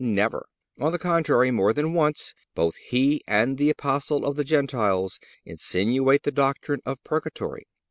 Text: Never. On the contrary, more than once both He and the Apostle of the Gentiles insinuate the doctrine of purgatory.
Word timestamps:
Never. 0.03 0.47
On 0.79 0.91
the 0.91 0.97
contrary, 0.97 1.51
more 1.51 1.73
than 1.73 1.93
once 1.93 2.33
both 2.55 2.75
He 2.89 3.21
and 3.27 3.59
the 3.59 3.69
Apostle 3.69 4.25
of 4.25 4.35
the 4.35 4.43
Gentiles 4.43 5.19
insinuate 5.45 6.23
the 6.23 6.31
doctrine 6.31 6.81
of 6.87 7.03
purgatory. 7.03 7.67